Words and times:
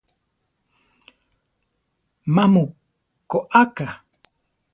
Má 2.35 2.43
mu 2.53 2.63
koáka? 3.29 3.87